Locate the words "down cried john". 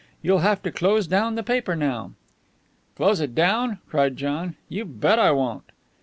3.35-4.55